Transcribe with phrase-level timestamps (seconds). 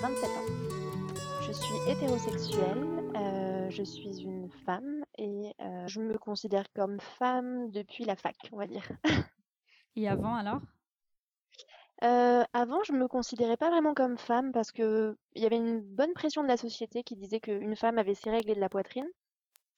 [0.00, 0.46] 27 ans.
[1.42, 2.84] Je suis hétérosexuelle,
[3.16, 8.36] euh, je suis une femme et euh, je me considère comme femme depuis la fac,
[8.52, 8.88] on va dire.
[9.96, 10.60] Et avant alors?
[12.04, 15.80] Euh, avant, je me considérais pas vraiment comme femme parce que il y avait une
[15.80, 18.68] bonne pression de la société qui disait qu'une femme avait ses règles et de la
[18.68, 19.08] poitrine.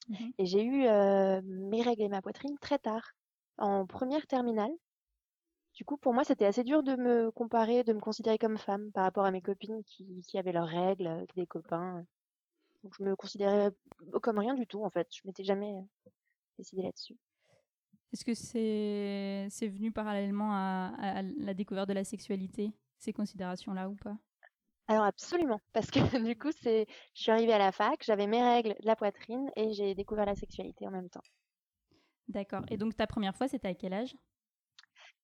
[0.08, 0.32] Mhm.
[0.38, 3.12] Et j'ai eu euh, mes règles et ma poitrine très tard,
[3.56, 4.72] en première terminale.
[5.80, 8.92] Du coup, pour moi, c'était assez dur de me comparer, de me considérer comme femme
[8.92, 12.04] par rapport à mes copines qui, qui avaient leurs règles, euh, des copains.
[12.84, 13.70] Donc, je me considérais
[14.20, 15.08] comme rien du tout, en fait.
[15.10, 16.10] Je m'étais jamais euh,
[16.58, 17.16] décidée là-dessus.
[18.12, 23.88] Est-ce que c'est c'est venu parallèlement à, à la découverte de la sexualité, ces considérations-là
[23.88, 24.18] ou pas?
[24.88, 28.42] Alors absolument, parce que du coup, c'est, je suis arrivée à la fac, j'avais mes
[28.42, 31.24] règles, de la poitrine et j'ai découvert la sexualité en même temps.
[32.28, 32.64] D'accord.
[32.70, 34.16] Et donc ta première fois, c'était à quel âge?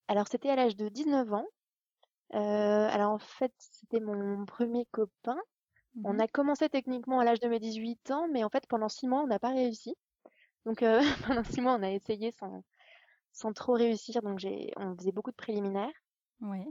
[0.09, 1.47] Alors c'était à l'âge de 19 ans.
[2.35, 2.39] Euh,
[2.91, 5.39] alors en fait, c'était mon premier copain.
[6.05, 6.21] On Mhm.
[6.21, 9.23] a commencé techniquement à l'âge de mes 18 ans, mais en fait pendant six mois,
[9.23, 9.97] on n'a pas réussi.
[10.67, 12.65] Donc euh, pendant six mois, on a essayé sans
[13.33, 14.23] sans trop réussir.
[14.23, 15.93] Donc j'ai, on faisait beaucoup de préliminaires.
[16.41, 16.67] Ouais.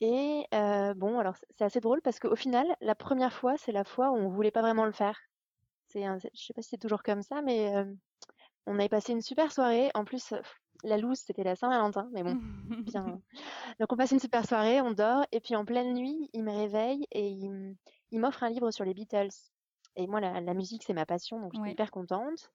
[0.00, 3.84] Et euh, bon, alors c'est assez drôle parce qu'au final, la première fois, c'est la
[3.84, 5.18] fois où on voulait pas vraiment le faire.
[5.86, 7.74] C'est, un- je sais pas si c'est toujours comme ça, mais
[8.66, 9.90] on avait passé une super soirée.
[9.94, 10.34] En plus,
[10.84, 12.36] la loose, c'était la Saint-Valentin, mais bon,
[12.86, 13.20] bien.
[13.80, 16.52] Donc on passe une super soirée, on dort, et puis en pleine nuit, il me
[16.52, 17.76] réveille et il,
[18.12, 19.30] m'offre un livre sur les Beatles.
[19.96, 21.72] Et moi, la, la musique, c'est ma passion, donc j'étais Ouais.
[21.72, 22.50] hyper contente.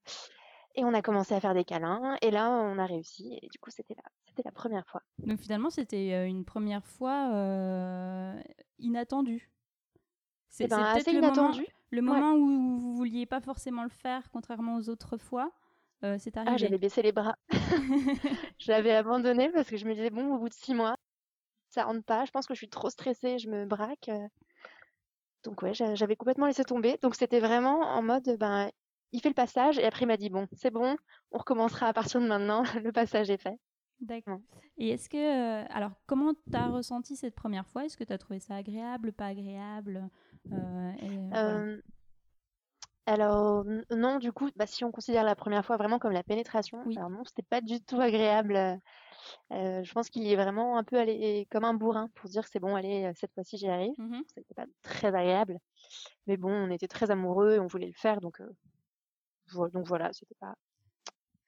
[0.76, 3.38] Et on a commencé à faire des câlins, et là, on a réussi.
[3.42, 5.02] Et du coup, c'était la, c'était la première fois.
[5.20, 8.42] Donc finalement, c'était euh, une première fois euh,
[8.80, 9.52] inattendue.
[10.50, 11.60] C'est ben, peut-être assez le inattendu.
[11.60, 15.52] Moment, le moment où vous vouliez pas forcément le faire, contrairement aux autres fois.
[16.04, 17.36] Euh, c'est Ah, j'avais baissé les bras.
[18.60, 20.96] Je l'avais abandonné parce que je me disais, bon, au bout de six mois,
[21.70, 22.26] ça rentre pas.
[22.26, 24.10] Je pense que je suis trop stressée, je me braque.
[25.44, 26.98] Donc ouais, j'a- j'avais complètement laissé tomber.
[27.02, 28.70] Donc c'était vraiment en mode, ben,
[29.12, 30.96] il fait le passage et après il m'a dit, bon, c'est bon,
[31.32, 32.64] on recommencera à partir de maintenant.
[32.86, 33.58] Le passage est fait.
[34.02, 34.40] D'accord.
[34.78, 37.86] Et est-ce que, euh, alors, comment t'as ressenti cette première fois?
[37.86, 40.10] Est-ce que t'as trouvé ça agréable, pas agréable?
[40.52, 41.60] Euh, et, voilà.
[41.60, 41.82] Euh,
[43.06, 46.82] alors non, du coup, bah, si on considère la première fois vraiment comme la pénétration,
[46.86, 46.98] Oui.
[46.98, 48.56] alors non, c'était pas du tout agréable.
[48.56, 48.76] Euh,
[49.54, 52.48] euh, je pense qu'il est vraiment un peu allé comme un bourrin pour se dire
[52.48, 53.94] c'est bon, allez, euh, cette fois-ci j'y arrive.
[53.98, 54.24] Mhm.
[54.36, 55.58] C'était pas très agréable,
[56.28, 58.50] mais bon, on était très amoureux et on voulait le faire, donc euh,
[59.52, 60.56] vo- donc voilà, c'était pas,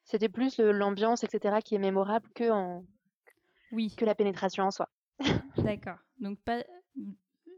[0.04, 2.84] c'était plus l'ambiance, etc., qui est mémorable que en
[3.72, 4.90] Oui, que la pénétration en soi.
[5.58, 5.98] d'accord.
[6.20, 6.64] Donc, pas,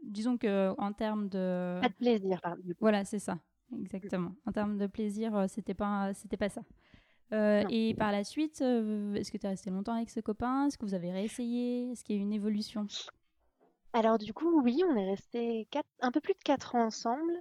[0.02, 1.78] disons que en termes de.
[1.80, 2.62] Pas de plaisir, pardon.
[2.80, 3.38] Voilà, c'est ça,
[3.80, 4.32] exactement.
[4.46, 6.62] En termes de plaisir, euh, c'était pas, c'était pas ça.
[7.32, 10.66] Euh, et par la suite, euh, est-ce que tu es resté longtemps avec ce copain?
[10.66, 11.90] Est-ce que vous avez réessayé?
[11.92, 12.86] Est-ce qu'il y a eu une évolution?
[13.92, 15.68] Alors du coup, oui, on est resté
[16.00, 17.32] un peu plus de quatre ans ensemble.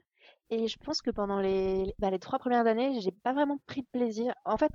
[0.49, 3.81] Et je pense que pendant les, bah, les trois premières années, j'ai pas vraiment pris
[3.81, 4.33] de plaisir.
[4.45, 4.71] En fait,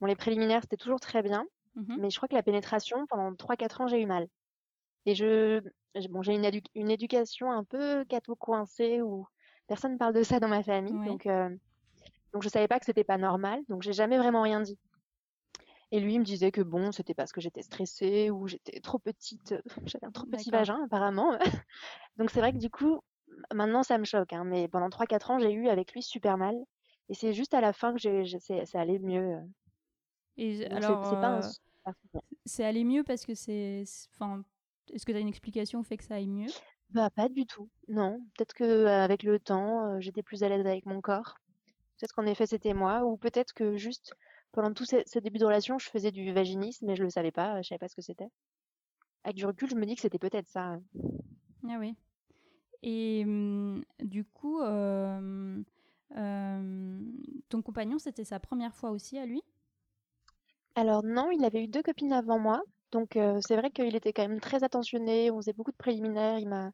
[0.00, 1.46] bon, les préliminaires, c'était toujours très bien.
[1.74, 1.98] Mhm.
[1.98, 4.28] Mais je crois que la pénétration, pendant trois, quatre ans, j'ai eu mal.
[5.06, 5.62] Et je,
[5.96, 9.26] j'ai- bon, j'ai une, édu- une éducation un peu cateau-coincée où
[9.66, 10.94] personne parle de ça dans ma famille.
[10.94, 11.06] Ouais.
[11.06, 11.48] Donc, euh,
[12.32, 13.60] donc je savais pas que c'était pas normal.
[13.68, 14.78] Donc j'ai jamais vraiment rien dit.
[15.92, 18.98] Et lui il me disait que bon, c'était parce que j'étais stressée ou j'étais trop
[18.98, 19.52] petite.
[19.52, 21.38] euh, J'avais un trop petit vagin, apparemment.
[22.16, 23.00] donc c'est vrai que du coup,
[23.52, 24.32] maintenant ça me choque.
[24.32, 26.56] Hein, mais pendant trois, quatre ans, j'ai eu avec lui super mal.
[27.08, 29.38] Et c'est juste à la fin que j'ai, ça allait mieux.
[30.36, 31.42] Et Donc, c'est- alors, c'est pas un euh,
[32.46, 34.42] c'est allé mieux parce que c'est, c'est- enfin,
[34.92, 36.50] est-ce que tu as une explication au fait que ça aille mieux?
[36.94, 37.68] Bah, pas du tout.
[37.88, 38.20] Non.
[38.34, 41.34] Peut-être que euh, avec le temps, euh, j'étais plus à l'aise avec mon corps.
[41.98, 43.04] Peut-être qu'en effet, c'était moi.
[43.04, 44.14] Ou peut-être que juste
[44.52, 47.32] pendant tous ces, ces débuts de relation, je faisais du vaginisme, mais je le savais
[47.32, 47.60] pas.
[47.62, 48.28] Je savais pas ce que c'était.
[49.24, 50.78] Avec du recul, je me dis que c'était peut-être ça.
[51.68, 51.96] Ah oui.
[52.82, 55.62] Et hum, du coup, euh,
[57.48, 59.42] ton compagnon, c'était sa première fois aussi à lui?
[60.76, 62.62] Alors non, il avait eu deux copines avant moi.
[62.92, 65.30] Donc euh, c'est vrai qu'il était quand même très attentionné.
[65.30, 66.38] On faisait beaucoup de préliminaires.
[66.38, 66.70] Il m'a,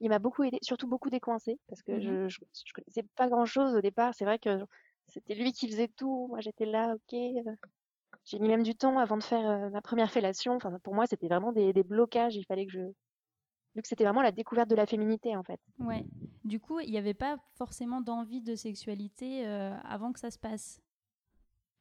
[0.00, 3.74] il m'a beaucoup aidé, surtout beaucoup décoincé, parce que je, je, je connaissais pas grand-chose
[3.74, 4.14] au départ.
[4.14, 4.60] C'est vrai que
[5.08, 6.28] c'était lui qui faisait tout.
[6.28, 7.14] Moi, j'étais là, ok.
[7.14, 7.54] euh,
[8.24, 10.54] J'ai mis même du temps avant de faire euh, ma première fellation.
[10.56, 12.36] Enfin, pour moi, c'était vraiment des, des blocages.
[12.36, 12.80] Il fallait que je
[13.74, 15.60] vu que c'était vraiment la découverte de la féminité en fait.
[15.78, 16.04] Ouais.
[16.44, 20.38] Du coup, il n'y avait pas forcément d'envie de sexualité euh, avant que ça se
[20.38, 20.80] passe?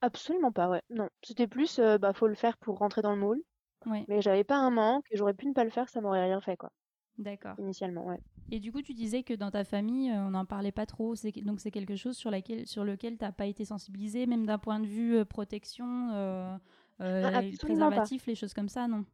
[0.01, 0.81] Absolument pas, ouais.
[0.89, 3.41] Non, c'était plus, euh, bah faut le faire pour rentrer dans le moule.
[3.85, 4.07] Ouais.
[4.07, 6.41] Mais j'avais pas un manque et j'aurais pu ne pas le faire, ça m'aurait rien
[6.41, 6.71] fait quoi.
[7.19, 7.55] D'accord.
[7.59, 8.19] Initialement, ouais.
[8.49, 11.13] Et du coup, tu disais que dans ta famille, euh, on n'en parlait pas trop.
[11.43, 14.57] Donc c'est quelque chose sur, laquelle, sur lequel tu n'as pas été sensibilisée, même d'un
[14.57, 16.55] point de vue euh, protection, euh,
[17.01, 18.03] euh, Ah, les pas.
[18.25, 19.05] les choses comme ça, non?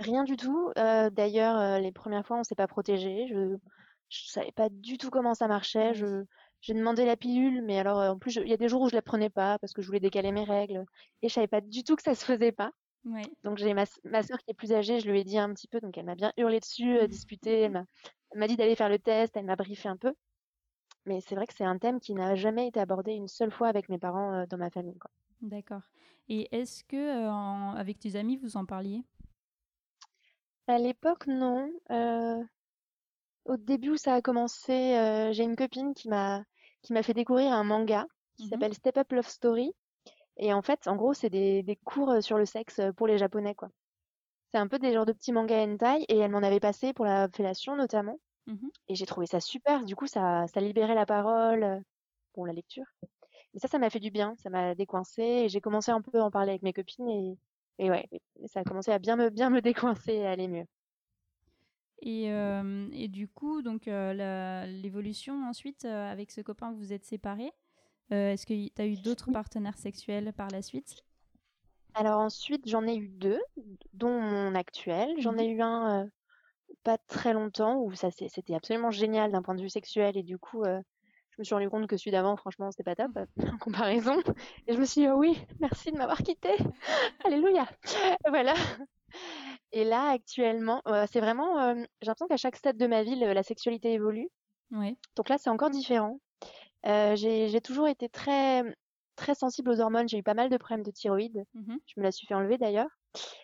[0.00, 0.72] Rien du tout.
[0.76, 3.28] D'ailleurs, les premières fois, on s'est pas protégé.
[3.28, 3.56] Je,
[4.08, 5.94] je savais pas du tout comment ça marchait.
[5.94, 6.24] Je,
[6.64, 8.88] j'ai demandé la pilule, mais alors euh, en plus, il y a des jours où
[8.88, 10.86] je la prenais pas parce que je voulais décaler mes règles
[11.20, 12.70] et je savais pas du tout que ça se faisait pas.
[13.04, 13.30] Ouais.
[13.42, 15.68] Donc j'ai ma, ma sœur qui est plus âgée, je lui ai dit un petit
[15.68, 17.84] peu, donc elle m'a bien hurlé dessus, euh, disputé, elle
[18.34, 20.14] m'a, dit d'aller faire le test, elle m'a briefé un peu.
[21.06, 23.68] Mais c'est vrai que c'est un thème qui n'a jamais été abordé une seule fois
[23.68, 24.98] avec mes parents euh, dans ma famille.
[25.42, 25.82] D'accord.
[26.28, 29.02] Et est-ce que euh, en- avec tes amis, vous en parliez?
[30.66, 31.70] À l'époque, non.
[31.90, 32.42] Euh,
[33.46, 36.44] au début où ça a commencé, j'ai une copine qui m'a
[36.82, 38.06] qui m'a fait découvrir un manga
[38.36, 38.50] qui Mhm.
[38.50, 39.72] s'appelle Step Up Love Story.
[40.36, 43.54] Et en fait, en gros, c'est des, des cours sur le sexe pour les Japonais,
[43.54, 43.68] quoi.
[44.48, 47.04] C'est un peu des genres de petits mangas hentai et elle m'en avait passé pour
[47.04, 48.20] la fellation notamment.
[48.46, 48.70] Mhm.
[48.88, 49.84] Et j'ai trouvé ça super.
[49.84, 51.82] Du coup, ça, ça libérait la parole,
[52.36, 52.86] bon, la lecture.
[53.54, 54.34] Et ça, ça m'a fait du bien.
[54.38, 57.38] Ça m'a décoincé et j'ai commencé un peu à en parler avec mes copines et,
[57.78, 58.08] et ouais,
[58.46, 60.66] ça a commencé à bien me, bien me décoincer et à aller mieux.
[62.02, 66.92] Et, euh, et du coup, donc euh, l'évolution ensuite, euh, avec ce copain, vous vous
[66.92, 67.52] êtes séparés?
[68.12, 71.04] Euh, Est-ce que tu as eu d'autres partenaires sexuels par la suite?
[71.94, 73.40] Alors ensuite, j'en ai eu deux,
[73.92, 75.14] dont mon actuel.
[75.18, 75.40] J'en Mhm.
[75.40, 76.08] ai eu un euh,
[76.82, 80.38] pas très longtemps où ça c'était absolument génial d'un point de vue sexuel et du
[80.38, 80.80] coup, euh,
[81.30, 83.12] je me suis rendu compte que celui d'avant, franchement, c'était pas top
[83.52, 84.20] en comparaison.
[84.66, 86.50] Et je me suis dit, oh oui, merci de m'avoir quitté.
[87.24, 87.68] Alléluia.
[88.28, 88.54] Voilà.
[89.72, 93.92] Et là, actuellement, c'est vraiment, j'ai l'impression qu'à chaque stade de ma vie, la sexualité
[93.92, 94.28] évolue.
[94.70, 94.96] Ouais.
[95.16, 96.20] Donc là, c'est encore différent.
[96.84, 98.62] J'ai toujours été très,
[99.16, 100.08] très sensible aux hormones.
[100.08, 101.44] J'ai eu pas mal de problèmes de thyroïde.
[101.54, 101.78] Mhm.
[101.86, 102.90] Je me la suis fait enlever d'ailleurs.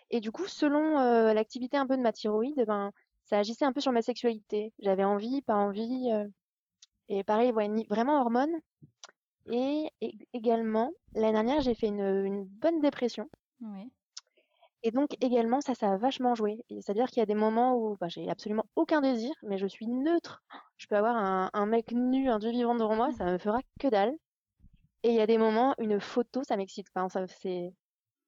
[0.09, 2.91] Et du coup, selon euh, l'activité un peu de ma thyroïde, eh ben,
[3.25, 4.73] ça agissait un peu sur ma sexualité.
[4.79, 6.11] J'avais envie, pas envie.
[6.11, 6.27] euh,
[7.09, 8.55] et pareil, ouais, vraiment hormones.
[9.51, 9.89] Et,
[10.33, 13.29] également, l'année dernière, j'ai fait une, une bonne dépression.
[13.61, 13.87] Ouais.
[14.83, 16.57] Et donc également, ça, ça a vachement joué.
[16.69, 19.87] C'est-à-dire qu'il y a des moments où bah, j'ai absolument aucun désir, mais je suis
[19.87, 20.43] neutre.
[20.77, 23.59] Je peux avoir un, un mec nu, un dieu vivant devant moi, ça me fera
[23.79, 24.13] que dalle.
[25.03, 27.07] Et il y a des moments, une photo, ça m'excite pas.
[27.09, 27.73] Ça, c'est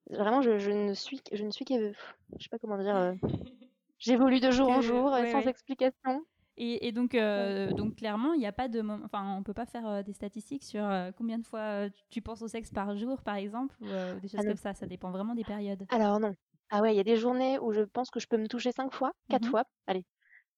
[0.09, 3.13] vraiment, je, je ne suis, je ne suis que, je sais pas comment dire, euh,
[3.99, 5.47] j'évolue de jour en jour, euh, ouais, sans ouais.
[5.47, 6.25] explication.
[6.55, 8.81] Et, et donc, euh, donc clairement, il n'y a pas de.
[9.03, 12.41] Enfin, on peut pas faire euh, des statistiques sur euh, combien de fois tu penses
[12.43, 13.89] au sexe par jour, par exemple, ou
[14.19, 14.73] des choses Ah comme ça.
[14.73, 15.87] Ça dépend vraiment des périodes.
[15.89, 16.35] Alors non.
[16.69, 18.71] Ah ouais, il y a des journées où je pense que je peux me toucher
[18.73, 19.49] cinq fois, quatre Mhm.
[19.49, 19.63] fois.
[19.87, 20.05] Allez,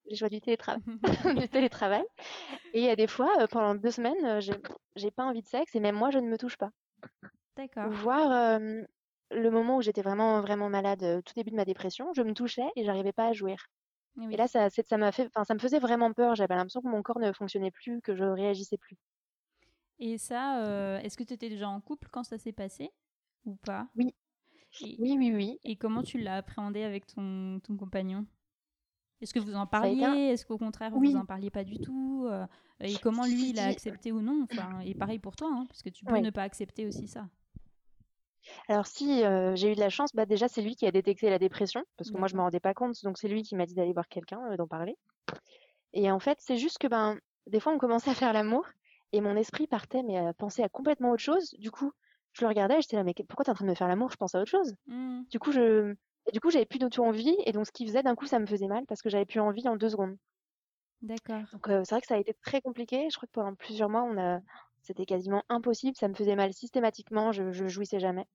[0.09, 0.80] j'ai choisi du, télétra-
[1.39, 2.03] du télétravail.
[2.74, 4.41] Et il y a des fois, euh, pendant deux semaines, euh,
[4.95, 6.71] j'ai pas envie de sexe et même moi, je ne me touche pas.
[7.57, 7.95] D'accord.
[8.01, 8.81] Voire euh,
[9.31, 12.68] le moment où j'étais vraiment, vraiment malade, tout début de ma dépression, je me touchais
[12.75, 13.68] et j'arrivais pas à jouir.
[14.17, 14.33] Oui.
[14.33, 16.35] Et là, ça, ça m'a fait, ça me faisait vraiment peur.
[16.35, 18.97] J'avais l'impression que mon corps ne fonctionnait plus, que je réagissais plus.
[20.00, 22.91] Et ça, euh, est-ce que tu étais déjà en couple quand ça s'est passé
[23.45, 23.88] ou pas?
[23.95, 24.13] Oui.
[24.81, 25.59] Et, Oui, oui, oui.
[25.63, 28.25] et comment tu l'as appréhendé avec ton, ton compagnon?
[29.21, 31.12] Est-ce que vous en parliez un- Est-ce qu'au contraire, Oui.
[31.12, 32.45] vous en parliez pas du tout Euh,
[32.81, 34.45] Et comment lui, il a accepté ou non?
[34.51, 37.29] Enfin, Et pareil pour toi, hein, parce que tu peux ne pas accepter aussi ça.
[38.67, 41.29] Alors si euh, j'ai eu de la chance, bah déjà c'est lui qui a détecté
[41.29, 42.43] la dépression, parce que moi je me D'accord.
[42.43, 44.97] rendais pas compte, donc c'est lui qui m'a dit d'aller voir quelqu'un, euh, d'en parler.
[45.93, 48.65] Et en fait, c'est juste que ben des fois on commençait à faire l'amour
[49.13, 51.55] et mon esprit partait mais à penser à complètement autre chose.
[51.59, 51.91] Du coup,
[52.33, 54.11] je le regardais et j'étais là mais pourquoi t'es en train de me faire l'amour?
[54.11, 54.75] Je pense à autre chose.
[54.87, 55.25] Hmm.
[55.31, 55.95] Du coup, je
[56.27, 58.39] et du coup j'avais plus d'auto envie et donc ce qui faisait d'un coup ça
[58.39, 60.17] me faisait mal parce que j'avais plus envie en deux secondes.
[61.01, 61.47] D'accord.
[61.53, 63.07] Donc euh, c'est vrai que ça a été très compliqué.
[63.09, 64.41] Je crois que pendant plusieurs mois on a
[64.86, 65.98] c'était quasiment impossible.
[65.98, 67.32] Ça me faisait mal systématiquement.
[67.32, 68.27] Je, je jouissais jamais.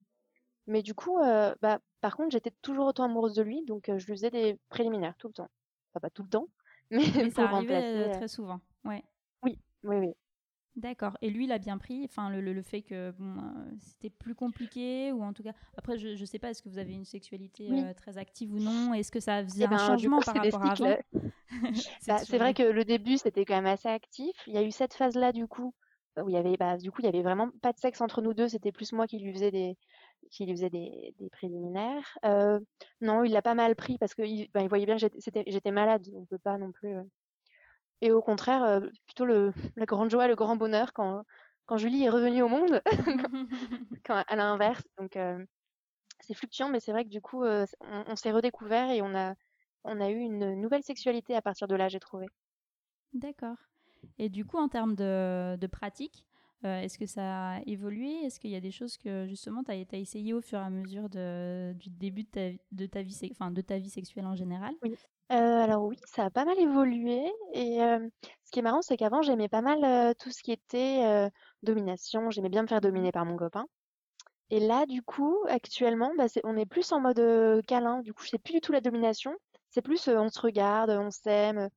[0.67, 3.99] Mais du coup, euh, bah, par contre, j'étais toujours autant amoureuse de lui, donc euh,
[3.99, 5.49] je lui faisais des préliminaires tout le temps.
[5.91, 6.47] Enfin, pas tout le temps,
[6.91, 8.09] mais Mais pour ça arrivait remplacer.
[8.09, 8.61] euh, très souvent.
[8.85, 9.03] Ouais.
[9.43, 10.13] Oui, oui.
[10.77, 11.17] D'accord.
[11.21, 14.09] Et lui, il a bien pris, enfin, le, le- le fait que bon, euh, c'était
[14.09, 16.93] plus compliqué, ou en tout cas, après, je, je sais pas, est-ce que vous avez
[16.93, 17.81] une sexualité Oui.
[17.81, 18.93] euh, très active ou non?
[18.93, 20.97] Est-ce que ça faisait Eh un ben, changement coup, par rapport à avant?
[22.07, 24.35] Bah, c'est vrai que le début, c'était quand même assez actif.
[24.47, 25.73] Il y a eu cette phase-là, du coup,
[26.17, 28.21] où il y avait, bah, du coup, il y avait vraiment pas de sexe entre
[28.21, 28.47] nous deux.
[28.49, 29.77] C'était plus moi qui lui faisais des,
[30.31, 32.17] qui lui faisais des, des préliminaires.
[32.25, 32.59] Euh,
[33.01, 35.07] non, il l'a pas mal pris parce que il, bah, il voyait bien que
[35.47, 36.07] j'étais malade.
[36.15, 36.95] On peut pas non plus.
[36.97, 37.03] euh.
[38.01, 41.23] Et au contraire, euh, plutôt le, la grande joie, le grand bonheur quand,
[41.65, 42.81] quand Julie est revenue au monde,
[44.05, 44.83] quand, à l'inverse.
[44.97, 45.17] Donc,
[46.21, 49.35] c'est fluctuant, mais c'est vrai que du coup, on, on s'est redécouvert et on a,
[49.83, 52.31] on a eu une nouvelle sexualité à partir de là, j'ai trouvé.
[53.13, 53.70] D'accord.
[54.19, 56.25] Et du coup, en termes de, de pratique,
[56.63, 58.11] euh, est-ce que ça a évolué?
[58.23, 60.61] Est-ce qu'il y a des choses que justement tu as, as, essayé au fur et
[60.61, 64.27] à mesure de, du début de ta, de ta, vie, enfin, de ta vie sexuelle
[64.27, 64.73] en général?
[64.83, 64.95] Oui.
[65.31, 67.23] Euh, alors oui, ça a pas mal évolué.
[67.53, 68.07] Et euh,
[68.43, 71.31] ce qui est marrant, c'est qu'avant, j'aimais pas mal tout ce qui était
[71.63, 72.29] domination.
[72.29, 73.65] J'aimais bien me faire dominer par mon copain.
[74.49, 78.01] Et là, du coup, actuellement, bah, on est plus en mode câlin.
[78.01, 79.33] Du coup, c'est plus du tout la domination.
[79.69, 81.69] C'est plus on se regarde, on s'aime.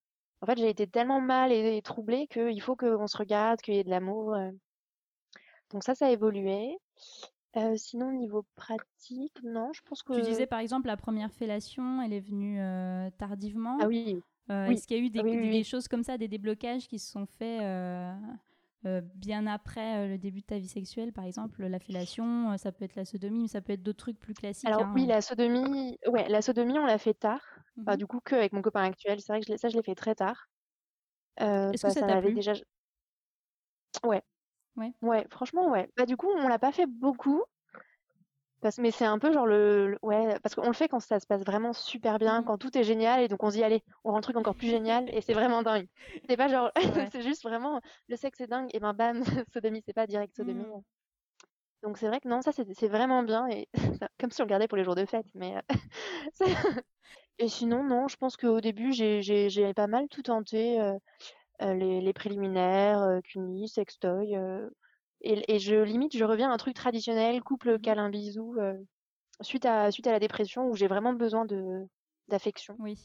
[0.44, 3.74] En fait, j'ai été tellement mal et, et troublée qu'il faut qu'on se regarde, qu'il
[3.74, 4.34] y ait de l'amour.
[4.34, 4.50] euh.
[5.70, 6.76] Donc ça, ça a évolué.
[7.56, 10.12] Euh, sinon, niveau pratique, non, je pense que...
[10.12, 13.78] Tu disais par exemple la première fellation, elle est venue euh, tardivement.
[13.80, 14.20] Ah oui,
[14.50, 14.74] Euh, oui.
[14.74, 15.64] Est-ce qu'il y a eu des, oui, oui, des oui.
[15.64, 17.62] choses comme ça, des déblocages qui se sont faits
[19.14, 22.96] bien après le début de ta vie sexuelle Par exemple, la fellation, ça peut être
[22.96, 24.68] la sodomie, mais ça peut être d'autres trucs plus classiques.
[24.68, 24.92] Alors hein.
[24.94, 27.40] oui, la sodomie, ouais, la sodomie, on l'a fait tard.
[27.86, 27.98] Enfin, Mhm.
[27.98, 29.20] du coup, que avec mon copain actuel.
[29.20, 30.46] C'est vrai que je ça, je l'ai fait très tard.
[31.40, 32.32] Euh, Est-ce que bah, ça ça t'a plu?
[32.34, 32.54] déjà.
[34.04, 34.22] Ouais.
[34.76, 34.94] Ouais.
[35.02, 35.90] Ouais, franchement, ouais.
[35.96, 37.44] Bah, du coup, on l'a pas fait beaucoup.
[38.60, 38.78] Parce...
[38.78, 39.90] Mais c'est un peu genre le.
[39.92, 42.44] le- Ouais, parce qu'on le fait quand ça se passe vraiment super bien, Mhm.
[42.44, 44.56] quand tout est génial, et donc on se dit, allez, on rend le truc encore
[44.56, 45.88] plus génial, et c'est vraiment dingue.
[46.28, 46.70] C'est pas genre.
[46.94, 47.10] Ouais.
[47.12, 50.66] c'est juste vraiment, le sexe est dingue, et ben bam, sodomie, c'est pas direct sodomie.
[50.66, 50.84] Mhm.
[51.82, 53.68] Donc c'est vrai que non, ça c'est vraiment bien, et
[54.18, 55.56] comme si on le gardait pour les jours de fête, mais.
[55.56, 55.60] euh,
[57.38, 60.96] Et sinon, non, je pense qu'au début, j'ai j'ai- j'ai pas mal tout tenté, euh,
[61.62, 64.36] euh, les, les préliminaires, euh, cunis, sextoy.
[64.36, 64.70] euh,
[65.22, 68.56] et, et je limite, je reviens à un truc traditionnel, couple, câlin, bisou,
[69.42, 71.86] suite à, suite à la dépression où j'ai vraiment besoin de
[72.28, 72.76] d'affection.
[72.80, 72.98] Oui.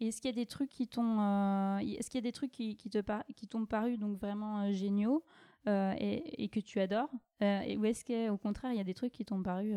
[0.00, 2.52] Et est-ce qu'il y a des trucs qui t'ont, est-ce qu'il y a des trucs
[2.52, 5.24] qui, qui te par- qui t'ont paru donc vraiment géniaux
[5.66, 7.10] et, et que tu adores,
[7.40, 9.74] et ou est-ce qu'au contraire il y a des trucs qui t'ont paru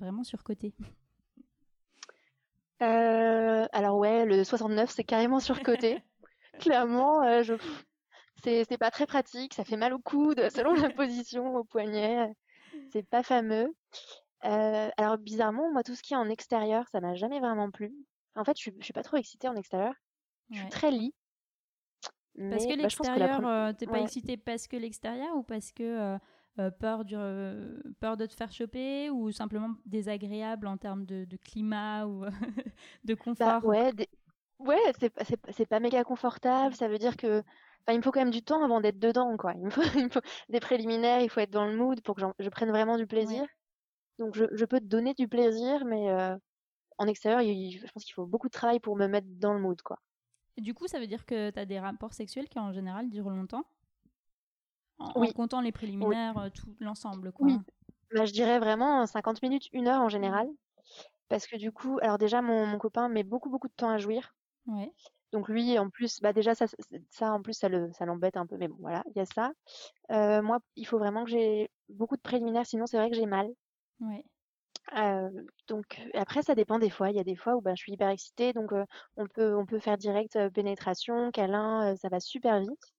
[0.00, 0.74] vraiment surcotés?
[2.82, 6.02] Euh, alors ouais, le 69, c'est carrément surcoté.
[6.60, 7.54] Clairement, euh, je,
[8.42, 12.32] c'est pas très pratique, ça fait mal au coude selon la position, au poignet.
[12.92, 13.74] C'est pas fameux.
[14.44, 17.92] Euh, alors bizarrement, moi, tout ce qui est en extérieur, ça m'a jamais vraiment plu.
[18.36, 19.94] En fait, je suis, je suis pas trop excitée en extérieur.
[20.50, 20.70] Je suis Ouais.
[20.70, 21.14] très lit.
[22.02, 24.02] Parce que Mais bah, que l'extérieur, première- t'es pas ouais.
[24.02, 26.16] excité parce que l'extérieur ou parce que
[26.60, 31.04] euh, euh, peur, du, euh, peur de te faire choper ou simplement désagréable en termes
[31.06, 32.24] de, de climat ou
[33.04, 33.62] de Bah, confort?
[33.62, 34.08] ouais, des-
[34.58, 36.74] ouais, c'est pas, méga confortable.
[36.74, 39.36] Ça veut dire que, enfin, il me faut quand même du temps avant d'être dedans,
[39.36, 39.54] quoi.
[39.54, 42.16] Il me faut, il me faut des préliminaires, il faut être dans le mood pour
[42.16, 43.46] que je prenne vraiment du plaisir.
[44.18, 46.36] Donc, je, je peux te donner du plaisir, mais euh,
[46.98, 49.60] en extérieur, il- je pense qu'il faut beaucoup de travail pour me mettre dans le
[49.60, 49.98] mood, quoi.
[50.58, 53.30] Du coup, ça veut dire que tu as des rapports sexuels qui en général durent
[53.30, 53.64] longtemps?
[55.00, 55.32] En, en Oui.
[55.32, 57.32] comptant les préliminaires, euh, tout l'ensemble.
[57.38, 57.58] Oui.
[58.14, 60.48] Bah, je dirais vraiment 50 minutes, une heure en général.
[61.28, 63.98] Parce que du coup, alors déjà, mon, mon copain met beaucoup, beaucoup de temps à
[63.98, 64.34] jouir.
[64.66, 64.94] Ouais.
[65.32, 66.66] Donc lui, en plus, bah déjà ça,
[67.10, 69.26] ça en plus ça le, ça l'embête un peu, mais bon voilà, il y a
[69.26, 69.52] ça.
[70.12, 73.26] Euh, moi, il faut vraiment que j'ai beaucoup de préliminaires, sinon c'est vrai que j'ai
[73.26, 73.48] mal.
[74.96, 75.30] Euh,
[75.68, 77.10] donc après, ça dépend des fois.
[77.10, 78.84] Il y a des fois où bah, je suis hyper excitée, donc euh,
[79.16, 82.92] on peut, on peut faire direct euh, pénétration, câlin, euh, ça va super vite.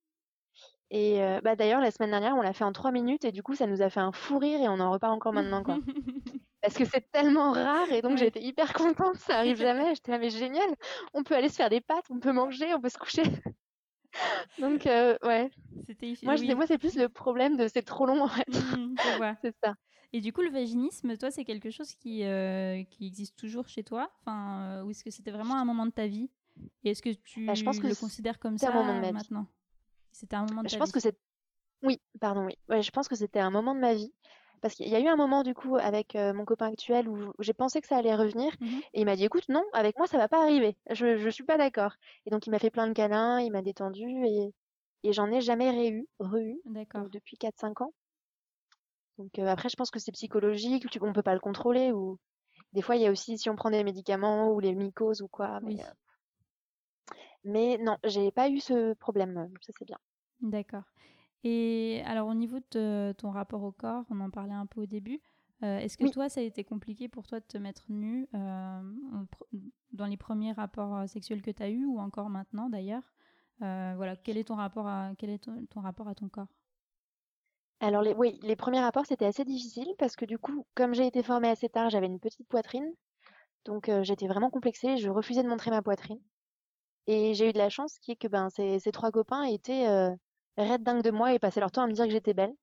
[0.93, 3.41] Et euh, bah d'ailleurs, la semaine dernière, on l'a fait en trois minutes et du
[3.41, 5.79] coup, ça nous a fait un fou rire et on en reparle encore maintenant, quoi.
[6.61, 9.95] Parce que c'est tellement rare et donc j'étais hyper contente, ça arrive jamais.
[9.95, 10.69] J'étais là, mais génial,
[11.13, 13.23] on peut aller se faire des pâtes, on peut manger, on peut se coucher.
[14.59, 15.49] Donc, euh, ouais.
[15.87, 16.53] C'était Moi, oui.
[16.53, 18.45] moi c'est plus le problème de c'est trop long en fait.
[19.17, 19.35] Vois.
[19.41, 19.75] C'est ça.
[20.13, 23.83] Et du coup, le vaginisme, toi, c'est quelque chose qui, euh, qui existe toujours chez
[23.83, 24.11] toi?
[24.25, 26.29] Enfin, Ou est-ce que c'était vraiment un moment de ta vie?
[26.83, 28.99] Et est-ce que tu Bah, je pense que le considères comme ça un moment de
[28.99, 29.13] ma vie.
[29.13, 29.47] maintenant?
[30.11, 31.17] C'était un moment de Je ta pense vie que c'est.
[31.83, 32.57] Oui, pardon, oui.
[32.69, 34.13] Ouais, je pense que c'était un moment de ma vie.
[34.61, 37.33] Parce qu'il y a eu un moment, du coup, avec euh, mon copain actuel où
[37.39, 38.55] j'ai pensé que ça allait revenir.
[38.59, 38.81] Mhm.
[38.93, 40.77] Et il m'a dit, écoute, non, avec moi, ça va pas arriver.
[40.91, 41.93] Je, je suis pas d'accord.
[42.27, 44.53] Et donc, il m'a fait plein de câlins, il m'a détendu et,
[45.03, 46.07] et j'en ai jamais réu,
[46.65, 47.09] D'accord.
[47.09, 47.93] depuis 4-5 ans.
[49.17, 51.91] Donc, euh, après, je pense que c'est psychologique, tu, on peut pas le contrôler.
[51.91, 52.19] Ou
[52.73, 55.27] des fois, il y a aussi si on prend des médicaments ou les mycoses ou
[55.27, 55.59] quoi.
[55.61, 55.81] Mais, Oui.
[55.81, 55.93] euh,
[57.43, 59.49] mais non, j'ai pas eu ce problème.
[59.61, 59.97] Ça, c'est bien.
[60.41, 60.83] D'accord.
[61.43, 64.85] Et alors, au niveau de ton rapport au corps, on en parlait un peu au
[64.85, 65.21] début.
[65.63, 66.11] euh, Est-ce que Oui.
[66.11, 68.81] toi, ça a été compliqué pour toi de te mettre nu euh,
[69.91, 73.03] dans les premiers rapports euh, sexuels que tu as eus ou encore maintenant d'ailleurs?
[73.61, 76.47] Euh, Voilà, quel est ton rapport à quel est ton, ton rapport à ton corps?
[77.81, 81.05] Alors, les, oui, les premiers rapports, c'était assez difficile parce que du coup, comme j'ai
[81.05, 82.93] été formée assez tard, j'avais une petite poitrine.
[83.65, 84.97] Donc, j'étais vraiment complexée.
[84.97, 86.21] Je refusais de montrer ma poitrine.
[87.07, 89.87] Et j'ai eu de la chance qui est que ben, ces, ces trois copains étaient
[89.87, 90.11] euh,
[90.57, 92.53] raides dingues de moi et passaient leur temps à me dire que j'étais belle.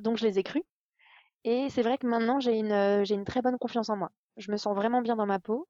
[0.00, 0.64] Donc, je les ai crus.
[1.44, 4.10] Et c'est vrai que maintenant, j'ai une, euh, j'ai une très bonne confiance en moi.
[4.36, 5.68] Je me sens vraiment bien dans ma peau.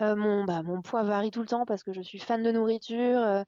[0.00, 2.50] Euh, mon, bah, mon poids varie tout le temps parce que je suis fan de
[2.50, 3.42] nourriture, euh,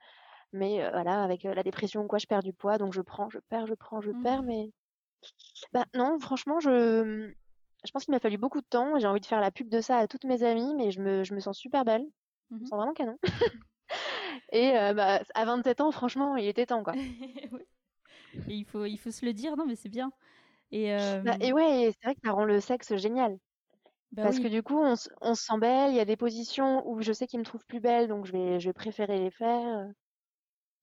[0.53, 3.39] mais voilà, avec la dépression ou quoi, je perds du poids, donc je prends, je
[3.49, 4.23] perds, je prends, je Mhm.
[4.23, 4.71] perds, mais
[5.73, 7.33] bah non, franchement, je,
[7.85, 8.99] je pense qu'il m'a fallu beaucoup de temps.
[8.99, 11.25] J'ai envie de faire la pub de ça à toutes mes amies, mais je me,
[11.25, 12.05] je me sens super belle,
[12.61, 12.67] me Mhm.
[12.67, 13.19] sens vraiment canon.
[14.53, 16.97] Et euh, bah, à 27 ans, franchement, il était temps, quoi.
[17.53, 17.67] Ouais.
[18.49, 20.13] Et il faut, il faut se le dire, non, mais c'est bien.
[20.73, 20.93] Et,
[21.25, 23.39] Bah, euh, et ouais, c'est vrai que ça rend le sexe génial.
[24.13, 24.41] bah Parce oui.
[24.41, 27.13] que du coup, on, on se sent belle, il y a des positions où je
[27.13, 29.89] sais qu'ils me trouvent plus belle, donc je vais, je vais préférer les faire.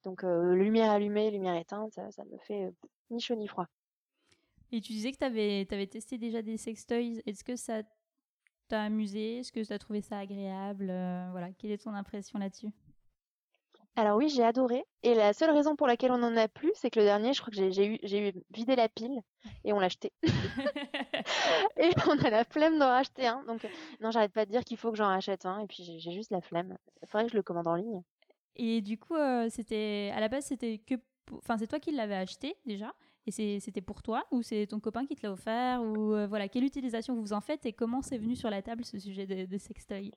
[0.06, 2.72] Donc, euh, lumière allumée, lumière éteinte, ça, ça me fait euh,
[3.10, 3.68] ni chaud ni froid.
[4.72, 7.22] Et tu disais que tu avais, testé déjà des sextoys.
[7.26, 7.84] Est-ce que ça
[8.68, 9.40] t'a amusé?
[9.40, 10.88] Est-ce que tu as trouvé ça agréable?
[10.90, 12.70] Euh, Voilà, quelle est ton impression là-dessus?
[13.96, 14.84] Alors oui, j'ai adoré.
[15.04, 17.42] Et la seule raison pour laquelle on en a plus, c'est que le dernier, je
[17.42, 19.20] crois que j'ai eu, j'ai eu vidé la pile
[19.64, 20.12] et on l'a acheté.
[21.78, 23.44] Et on a la flemme d'en racheter un.
[23.46, 25.60] Donc, euh, non, j'arrête pas de dire qu'il faut que j'en rachète un.
[25.60, 26.78] Et puis, j'ai j'ai juste la flemme.
[27.02, 28.02] Il faudrait que je le commande en ligne.
[28.56, 31.92] Et du coup, euh, c'était à la base, c'était que, pour- enfin, c'est toi qui
[31.92, 32.94] l'avais acheté déjà,
[33.26, 36.50] et c'était pour toi ou c'est ton copain qui te l'a offert ou euh, voilà,
[36.50, 39.46] quelle utilisation vous en faites et comment c'est venu sur la table ce sujet de,
[39.46, 40.12] de sextoy?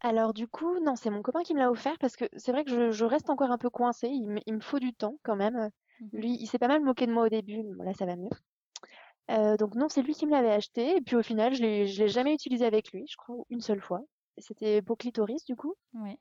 [0.00, 2.64] Alors du coup, non, c'est mon copain qui me l'a offert parce que c'est vrai
[2.64, 4.08] que je, je reste encore un peu coincée.
[4.08, 5.70] Il me, il me faut du temps quand même.
[6.00, 6.08] Mhm.
[6.12, 8.16] Lui, il s'est pas mal moqué de moi au début, mais bon, là ça va
[8.16, 8.30] mieux.
[9.30, 10.96] Euh, donc non, c'est lui qui me l'avait acheté.
[10.96, 13.60] Et puis au final, je l'ai, je l'ai jamais utilisé avec lui, je crois, une
[13.60, 14.00] seule fois.
[14.38, 15.74] C'était pour clitoris du coup.
[15.94, 16.18] Ouais.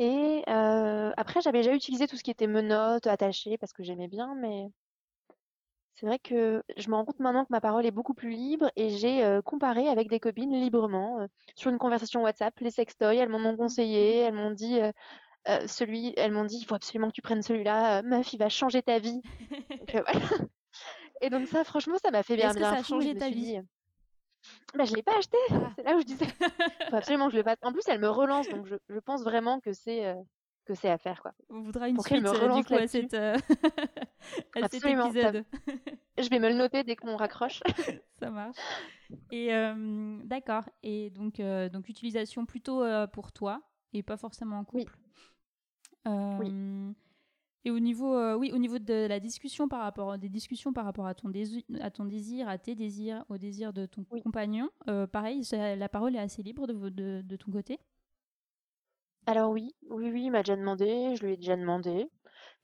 [0.00, 4.08] Et euh, après, j'avais déjà utilisé tout ce qui était menottes, attachées, parce que j'aimais
[4.08, 4.70] bien, mais
[5.94, 8.70] c'est vrai que je me rends compte maintenant que ma parole est beaucoup plus libre
[8.76, 13.18] et j'ai euh, comparé avec des copines librement euh, sur une conversation WhatsApp les sextoys.
[13.18, 17.08] Elles m'en ont conseillé, elles m'ont dit euh, celui, elles m'ont dit il faut absolument
[17.08, 19.20] que tu prennes celui-là, meuf, il va changer ta vie.
[19.78, 20.26] Donc, voilà.
[21.20, 23.28] Et donc ça, franchement, ça m'a fait bien Est-ce que ça a fou, changé ta
[23.28, 23.60] vie?
[24.74, 25.36] Bah, je l'ai pas acheté.
[25.50, 25.70] Ah.
[25.76, 27.58] C'est là où je disais faut absolument que je le fasse.
[27.62, 30.14] En plus, elle me relance, donc je, je pense vraiment que c'est euh,
[30.64, 31.32] que c'est à faire quoi.
[31.48, 33.36] On voudra une Pour suite me euh, du coup à, cette, euh,
[34.62, 35.44] à cet épisode.
[36.18, 37.62] Je vais me le noter dès qu'on raccroche.
[38.18, 38.56] Ça marche.
[39.30, 40.64] Et euh, d'accord.
[40.82, 41.40] Et donc,
[41.72, 43.62] donc utilisation plutôt pour toi
[43.92, 44.84] et pas forcément en Oui.
[44.84, 44.98] couple.
[47.66, 50.72] Euh, Et au niveau, euh, oui, au niveau de la discussion par rapport des discussions
[50.72, 54.04] par rapport à ton désir, à ton désir, à tes désirs, au désir de ton
[54.10, 54.22] Oui.
[54.22, 57.78] compagnon, euh, pareil, la parole est assez libre de, de, de ton côté.
[59.26, 62.10] Alors oui, oui, oui, il m'a déjà demandé, je lui ai déjà demandé,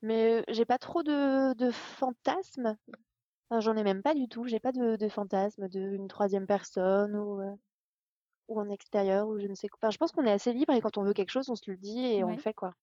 [0.03, 2.77] mais euh, j'ai pas trop de, de fantasmes.
[3.51, 4.47] Enfin, j'en ai même pas du tout.
[4.47, 7.55] J'ai pas de, de fantasmes d'une troisième personne ou euh,
[8.49, 9.79] ou en extérieur ou je ne sais quoi.
[9.83, 11.71] Enfin, je pense qu'on est assez libre et quand on veut quelque chose, on se
[11.71, 12.75] le dit et on le fait quoi.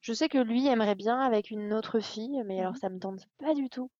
[0.00, 2.80] Je sais que lui aimerait bien avec une autre fille, mais alors Mhm.
[2.80, 3.90] ça me tente pas du tout.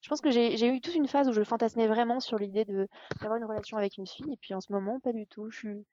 [0.00, 2.86] Je pense que j'ai eu toute une phase où je fantasmais vraiment sur l'idée de
[3.20, 5.50] d'avoir une relation avec une fille et puis en ce moment pas du tout.
[5.50, 5.86] Je suis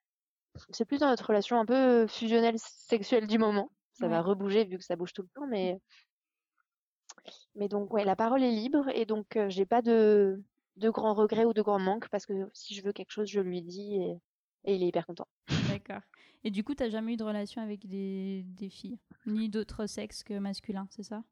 [0.69, 3.69] c'est plus dans notre relation un peu fusionnelle sexuelle du moment.
[3.93, 5.79] Ça va rebouger vu que ça bouge tout le temps, mais
[7.55, 10.43] mais donc ouais, la parole est libre et donc euh, j'ai pas de
[10.77, 13.39] de grands regrets ou de grands manques parce que si je veux quelque chose, je
[13.39, 14.17] lui dis et,
[14.65, 15.27] et il est hyper content.
[15.69, 16.01] D'accord.
[16.43, 20.23] Et du coup, t'as jamais eu de relation avec des, des filles, ni d'autres sexes
[20.23, 21.23] que masculins, c'est ça?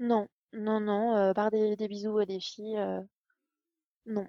[0.00, 3.02] Non, non, non, euh, par des, des bisous à des filles, euh,
[4.06, 4.26] non.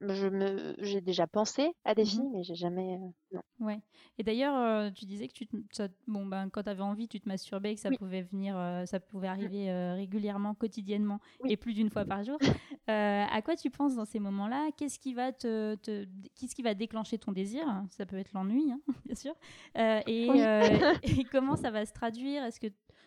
[0.00, 2.08] Je me, j'ai déjà pensé à des Mhm.
[2.08, 3.42] filles, mais j'ai jamais, euh, non.
[3.66, 3.80] Ouais.
[4.16, 7.06] Et d'ailleurs, euh, tu disais que tu te- ça- bon, ben, quand tu avais envie,
[7.06, 7.98] tu te masturbais et que ça Oui.
[7.98, 11.52] pouvait venir, euh, ça pouvait arriver euh, régulièrement, quotidiennement Oui.
[11.52, 12.38] et plus d'une fois par jour.
[12.88, 14.70] À quoi tu penses dans ces moments-là?
[14.76, 17.62] Qu'est-ce qui va te, te- qu'est-ce qui va déclencher ton désir?
[17.90, 19.34] Ça peut être l'ennui, hein, bien sûr.
[19.76, 20.40] Et, Oui.
[21.22, 22.42] et comment ça va se traduire?
[22.42, 22.66] Est-ce que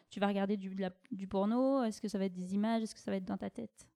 [0.09, 1.83] tu vas regarder du, de la- du porno?
[1.83, 2.83] Est-ce que ça va être des images?
[2.83, 3.87] Est-ce que ça va être dans ta tête?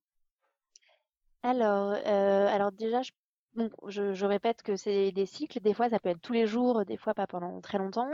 [1.48, 3.12] Alors, euh, alors déjà, je,
[3.56, 5.62] bon, je, je répète que c'est des cycles.
[5.62, 8.10] Des fois, ça peut être tous les jours, des fois pas pendant très longtemps.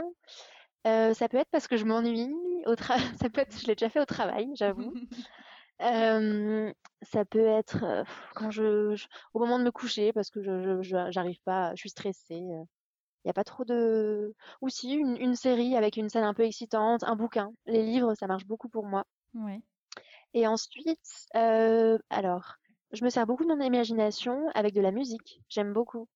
[0.86, 2.32] Euh, ça peut être parce que je m'ennuie
[2.66, 4.94] au tra- Ça peut être, je l'ai déjà fait au travail, j'avoue.
[7.02, 8.04] Ça peut être euh,
[8.36, 11.74] quand je, je- au moment de me coucher parce que je, je- je- j'arrive pas,
[11.74, 12.36] je suis stressée.
[12.36, 12.66] Il
[13.26, 14.34] n'y a pas trop de.
[14.62, 17.52] Ou si une, une série avec une scène un peu excitante, un bouquin.
[17.66, 19.04] Les livres, ça marche beaucoup pour moi.
[19.34, 19.60] Ouais.
[20.34, 22.56] Et ensuite, alors,
[22.94, 25.40] je me sers beaucoup de mon imagination avec de la musique.
[25.48, 26.08] J'aime beaucoup.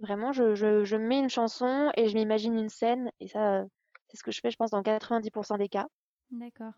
[0.00, 3.10] Vraiment, je, je, je mets une chanson et je m'imagine une scène.
[3.20, 3.64] Et ça, euh,
[4.08, 5.86] c'est ce que je fais, je pense, dans 90% des cas.
[6.30, 6.72] D'accord.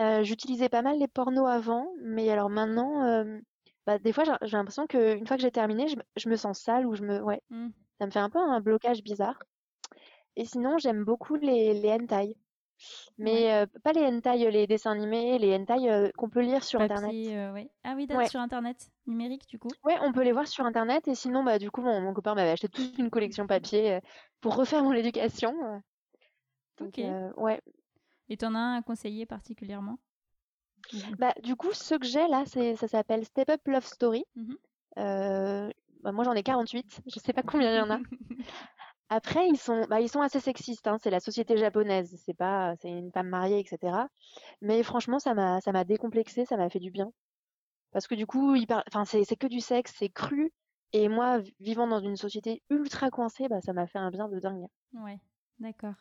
[0.00, 3.38] Euh, j'utilisais pas mal les pornos avant, mais alors maintenant, euh,
[3.86, 6.60] bah, des fois, j'ai l'impression qu'une fois que j'ai terminé, je, me- je me sens
[6.60, 7.70] sale ou je me, ouais, Hmm.
[8.00, 9.38] ça me fait un peu un blocage bizarre.
[10.36, 12.36] Et sinon, j'aime beaucoup les, les hentai.
[13.18, 16.80] Mais euh, pas les hentai, les dessins animés, les hentai euh, qu'on peut lire sur
[16.80, 17.06] internet.
[17.06, 17.70] Papier, euh, ouais.
[17.84, 18.28] Ah oui, Ouais.
[18.28, 19.68] sur internet, numérique du coup?
[19.84, 22.34] Ouais, on peut les voir sur internet et sinon bah du coup mon, mon copain
[22.34, 24.00] m'avait acheté toute une collection papier euh,
[24.40, 25.54] pour refaire mon éducation.
[25.64, 25.78] euh.
[26.78, 26.98] Donc Ok.
[27.00, 27.60] euh, ouais.
[28.28, 29.98] Et t'en as un à conseiller particulièrement?
[31.18, 34.24] Bah du coup ceux que j'ai là, c'est ça s'appelle Step Up Love Story.
[34.98, 35.70] Euh,
[36.02, 37.98] bah, moi j'en ai 48, je sais pas combien il y en a.
[39.10, 42.74] Après ils sont bah ils sont assez sexistes hein, c'est la société japonaise, c'est pas
[42.80, 44.08] c'est une femme mariée etc.
[44.62, 47.10] Mais franchement ça m'a ça m'a décomplexé, ça m'a fait du bien.
[47.92, 50.52] Parce que du coup, il parle, enfin, c'est c'est que du sexe, c'est cru.
[50.94, 54.28] Et moi, vi- vivant dans une société ultra coincée, bah, ça m'a fait un bien
[54.28, 54.66] de dingue.
[54.94, 55.20] Ouais,
[55.58, 55.94] d'accord.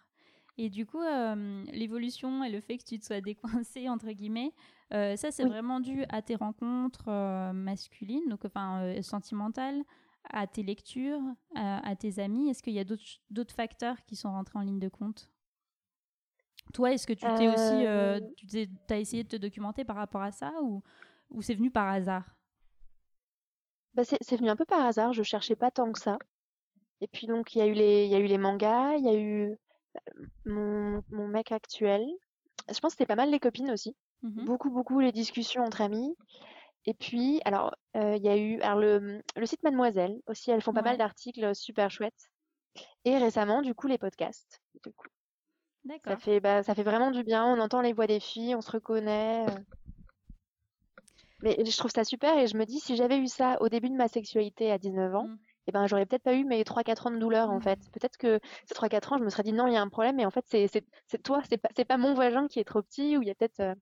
[0.58, 4.54] Et du coup, euh, l'évolution et le fait que tu te sois décoincée, entre guillemets,
[4.94, 5.50] euh, ça, c'est Oui.
[5.50, 9.84] vraiment dû à tes rencontres euh, masculines, donc enfin sentimentales,
[10.32, 11.22] à tes lectures,
[11.56, 12.50] à, à tes amis.
[12.50, 15.30] Est-ce qu'il y a d'autres facteurs qui sont rentrés en ligne de compte?
[16.74, 18.48] Toi, est-ce que tu t'es aussi, euh, Euh, tu
[18.88, 20.84] t'as essayé de te documenter par rapport à ça ou,
[21.30, 22.26] ou c'est venu par hasard?
[23.94, 26.18] Bah, c'est venu un peu par hasard, je cherchais pas tant que ça.
[27.02, 29.10] Et puis donc, il y a eu les, y a eu les mangas, il y
[29.10, 32.06] a eu euh, mon, mon mec actuel.
[32.70, 33.96] Je pense que c'était pas mal les copines aussi.
[34.22, 34.46] Mhm.
[34.46, 36.16] Beaucoup, beaucoup les discussions entre amis.
[36.88, 40.62] Et puis, alors, euh, il y a eu alors le, le site Mademoiselle aussi, elles
[40.64, 42.30] font pas mal d'articles super chouettes.
[43.06, 44.62] Et récemment, du coup, les podcasts.
[44.86, 45.08] Du coup,
[46.08, 46.18] ça D'accord.
[46.18, 47.46] fait, bah, ça fait vraiment du bien.
[47.46, 49.48] On entend les voix des filles, on se reconnaît.
[49.50, 49.62] euh.
[51.42, 53.90] Mais je trouve ça super et je me dis, si j'avais eu ça au début
[53.90, 55.38] de ma sexualité à 19 ans, Mm.
[55.68, 57.62] eh ben, j'aurais peut-être pas eu mes 3-4 ans de douleur en Mm.
[57.62, 57.80] fait.
[57.92, 60.16] Peut-être que ces 3-4 ans, je me serais dit non, il y a un problème,
[60.16, 60.68] mais en fait, c'est
[61.24, 63.76] toi, c'est pas, pas mon vagin qui est trop petit, ou il y a peut-être.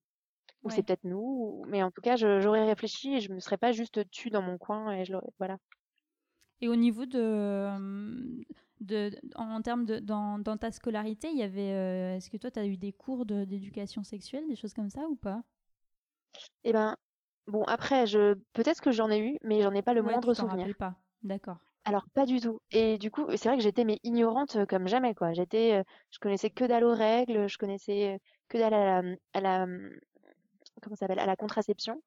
[0.65, 0.71] Ou Ouais.
[0.71, 3.57] c'est peut-être nous, ou- mais en tout cas, je- j'aurais réfléchi et je me serais
[3.59, 5.31] pas juste tue dans mon coin et je l'aurais.
[5.39, 5.57] Voilà.
[6.61, 8.41] Et au niveau de, euh,
[8.81, 12.51] de en termes de dans, dans ta scolarité, il y avait euh, est-ce que toi
[12.51, 15.43] tu as eu des cours de- d'éducation sexuelle, des choses comme ça ou pas?
[16.65, 16.97] Et ben,
[17.47, 20.33] bon, après, je peut-être que j'en ai eu, mais j'en ai pas le Ouais, moindre
[20.35, 20.45] t'en souvenir.
[20.45, 21.01] rappelles pas.
[21.21, 21.57] D'accord.
[21.83, 22.59] Alors pas du tout.
[22.71, 25.33] Et du coup, c'est vrai que j'étais mais ignorante euh, comme jamais quoi.
[25.33, 28.17] J'étais, euh, je connaissais que dalle aux règles, je connaissais euh,
[28.49, 29.67] que dalle à la, à la,
[30.85, 32.01] comment ça s'appelle, à la contraception.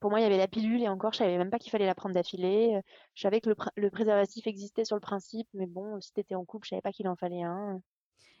[0.00, 1.86] Pour moi, il y avait la pilule et encore, je savais même pas qu'il fallait
[1.86, 2.76] la prendre d'affilée.
[2.76, 2.82] Euh,
[3.14, 6.34] Je savais que le, pr- le préservatif existait sur le principe, mais bon, si t'étais
[6.36, 7.82] en couple, je savais pas qu'il en fallait un.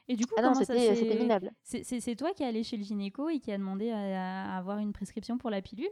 [0.08, 1.52] Et du coup, Ah c'était, s'est minable.
[1.64, 4.78] c'est toi qui es allé chez le gynéco et qui a demandé à, à avoir
[4.78, 5.90] une prescription pour la pilule?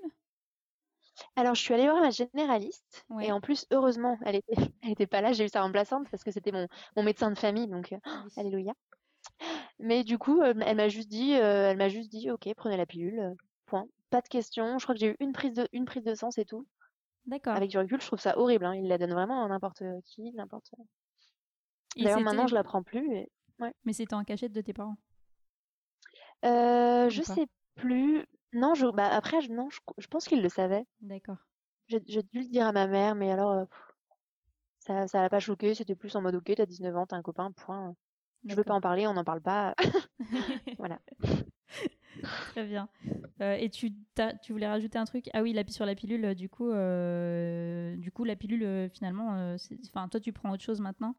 [1.37, 3.27] Alors, je suis allée voir ma généraliste Ouais.
[3.27, 5.33] et en plus, heureusement, elle était, elle était pas là.
[5.33, 8.31] J'ai eu sa remplaçante parce que c'était mon, mon médecin de famille, donc euh, Oui.
[8.37, 8.75] Alléluia.
[9.79, 12.77] Mais du coup, euh, elle m'a juste dit, euh, elle m'a juste dit, ok, prenez
[12.77, 13.35] la pilule, euh,
[13.71, 13.87] point.
[14.11, 14.79] Pas de questions.
[14.79, 16.67] Je crois que j'ai eu une prise de, une prise de sang, c'est tout.
[17.27, 17.55] D'accord.
[17.55, 18.65] Avec du recul, je trouve ça horrible.
[18.65, 18.75] Hein.
[18.75, 20.71] Il la donne vraiment à n'importe qui, n'importe.
[21.97, 23.15] D'ailleurs, maintenant, je la prends plus.
[23.15, 23.31] et-
[23.85, 24.97] Mais c'était en cachette de tes parents?
[26.45, 28.27] Euh, je sais plus.
[28.53, 30.87] Non, je, bah après, je, non, je, je pense qu'il le savait.
[31.01, 31.37] D'accord.
[31.89, 33.65] J'ai dû le dire à ma mère, mais alors, euh,
[34.81, 35.75] ça, ça l'a pas choqué.
[35.75, 37.95] C'était plus en mode, ok, t'as 19 ans, t'as un copain, point.
[38.47, 39.75] Je veux pas en parler, on n'en parle pas.
[40.79, 40.99] Voilà.
[42.53, 42.89] Très bien.
[43.41, 43.93] Euh, et tu,
[44.51, 45.31] voulais rajouter un truc?
[45.33, 49.57] Ah oui, la, sur la pilule, euh, du coup, euh, du coup la pilule, finalement,
[49.87, 51.15] enfin, toi, tu prends autre chose maintenant?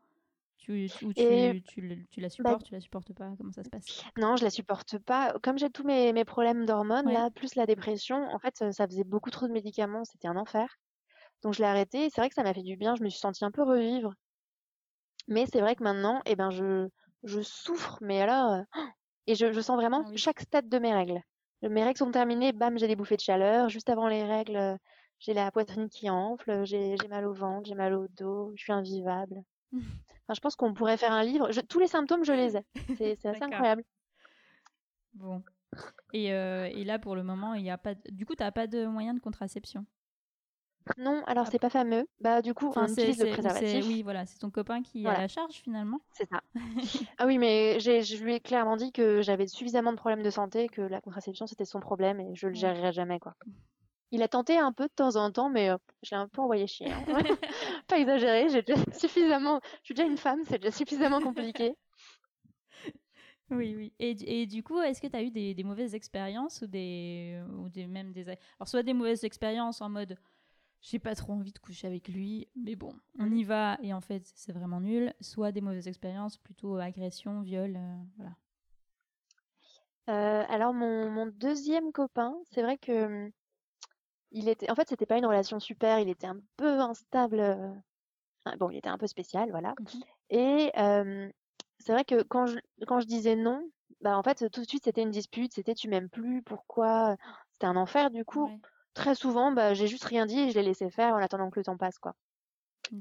[0.57, 3.33] Tu, ou tu, Et- tu, le- tu la bah, supportes, tu la supportes pas?
[3.37, 4.05] Comment ça se passe?
[4.17, 5.33] Non, je la supporte pas.
[5.43, 7.13] Comme j'ai tous mes, mes problèmes d'hormones, Ouais.
[7.13, 10.77] là, plus la dépression, en fait, ça faisait beaucoup trop de médicaments, c'était un enfer.
[11.43, 12.09] Donc je l'ai arrêté.
[12.09, 14.13] C'est vrai que ça m'a fait du bien, je me suis sentie un peu revivre.
[15.27, 16.87] Mais c'est vrai que maintenant, eh ben, je,
[17.23, 18.63] je souffre, mais alors,
[19.27, 20.17] et je, je sens vraiment Ah oui.
[20.17, 21.21] chaque stade de mes règles.
[21.61, 23.69] Mes règles sont terminées, bam, j'ai des bouffées de chaleur.
[23.69, 24.75] Juste avant les règles, euh,
[25.19, 28.73] j'ai la poitrine qui enfle, j'ai mal au ventre, j'ai mal au dos, je suis
[28.73, 29.43] invivable.
[30.23, 31.51] Enfin, je pense qu'on pourrait faire un livre.
[31.51, 32.61] Je- tous les symptômes, je les ai.
[32.97, 33.83] C'est assez incroyable.
[35.13, 35.43] Bon.
[36.13, 37.95] Et, euh, et là, pour le moment, il y a pas.
[38.09, 39.85] Du coup, tu n'as pas de moyen de contraception?
[40.97, 42.05] Non, alors c'est pas fameux.
[42.19, 43.85] Bah du coup, Enfin, on utilise le préservatif.
[43.87, 45.99] Oui, voilà, c'est ton copain qui a la charge finalement.
[46.13, 46.41] C'est ça.
[47.17, 50.29] Ah oui, mais j'ai, je lui ai clairement dit que j'avais suffisamment de problèmes de
[50.29, 52.59] santé, que la contraception c'était son problème et je le Ouais.
[52.59, 53.35] gérerai jamais quoi.
[54.11, 56.41] Il a tenté un peu de temps en temps, mais euh, je l'ai un peu
[56.41, 56.91] envoyé chier.
[56.91, 57.03] hein.
[57.87, 59.61] Pas exagéré, j'ai déjà suffisamment.
[59.81, 61.75] Je suis déjà une femme, c'est déjà suffisamment compliqué.
[63.51, 63.93] Oui, oui.
[63.99, 66.67] Et, du- et du coup, est-ce que tu as eu des, des mauvaises expériences ou
[66.67, 70.17] des, ou des même des alors soit des mauvaises expériences en mode
[70.81, 73.37] j'ai pas trop envie de coucher avec lui, mais bon, on Mhm.
[73.37, 77.75] y va et en fait c'est vraiment nul, soit des mauvaises expériences plutôt agression, viol,
[77.77, 78.35] euh, voilà.
[80.09, 83.31] Euh, alors mon, mon deuxième copain, c'est vrai que hum,
[84.31, 85.99] il était, en fait, c'était pas une relation super.
[85.99, 87.39] Il était un peu instable.
[87.39, 87.69] euh,
[88.45, 89.75] enfin, bon, il était un peu spécial, voilà.
[89.79, 90.01] Mhm.
[90.29, 91.29] Et euh,
[91.79, 93.69] c'est vrai que quand je, quand je disais non,
[94.01, 97.17] bah, en fait, tout de suite, c'était une dispute, c'était tu m'aimes plus, pourquoi?
[97.51, 98.45] C'était un enfer du coup.
[98.45, 98.59] Ouais,
[98.93, 101.59] Très souvent, bah, j'ai juste rien dit et je l'ai laissé faire en attendant que
[101.59, 102.13] le temps passe, quoi.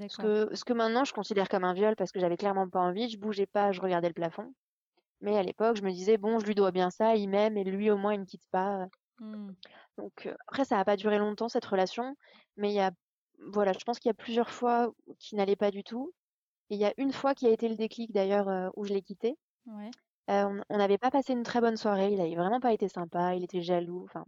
[0.09, 2.79] Ce que, ce que maintenant je considère comme un viol parce que j'avais clairement pas
[2.79, 4.55] envie, je bougeais pas, je regardais le plafond.
[5.20, 7.64] Mais à l'époque, je me disais, bon, je lui dois bien ça, il m'aime et
[7.64, 8.87] lui au moins il me quitte pas.
[9.18, 9.53] Mmh.
[9.98, 12.14] Donc euh, après, ça a pas duré longtemps cette relation,
[12.57, 12.92] mais il y a,
[13.53, 16.12] voilà, je pense qu'il y a plusieurs fois qui n'allait pas du tout.
[16.70, 18.94] Et il y a une fois qui a été le déclic d'ailleurs euh, où je
[18.94, 19.37] l'ai quitté.
[19.66, 19.90] Ouais.
[20.31, 22.88] Euh, on on n'avait pas passé une très bonne soirée, il avait vraiment pas été
[22.88, 24.24] sympa, il était jaloux, enfin.